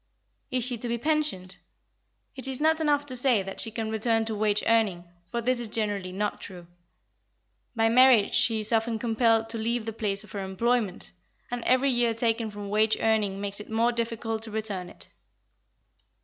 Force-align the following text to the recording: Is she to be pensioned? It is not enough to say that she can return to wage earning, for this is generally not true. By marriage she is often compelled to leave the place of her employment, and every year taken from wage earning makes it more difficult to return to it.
Is 0.49 0.63
she 0.63 0.79
to 0.79 0.87
be 0.87 0.97
pensioned? 0.97 1.57
It 2.35 2.47
is 2.47 2.59
not 2.59 2.81
enough 2.81 3.05
to 3.05 3.15
say 3.15 3.43
that 3.43 3.61
she 3.61 3.69
can 3.69 3.91
return 3.91 4.25
to 4.25 4.33
wage 4.33 4.63
earning, 4.65 5.03
for 5.29 5.41
this 5.41 5.59
is 5.59 5.67
generally 5.67 6.11
not 6.11 6.41
true. 6.41 6.65
By 7.75 7.87
marriage 7.87 8.33
she 8.33 8.61
is 8.61 8.71
often 8.71 8.97
compelled 8.97 9.47
to 9.49 9.59
leave 9.59 9.85
the 9.85 9.93
place 9.93 10.23
of 10.23 10.31
her 10.31 10.43
employment, 10.43 11.11
and 11.51 11.63
every 11.65 11.91
year 11.91 12.15
taken 12.15 12.49
from 12.49 12.69
wage 12.71 12.97
earning 12.99 13.39
makes 13.39 13.59
it 13.59 13.69
more 13.69 13.91
difficult 13.91 14.41
to 14.41 14.49
return 14.49 14.87
to 14.87 14.93
it. 14.93 15.09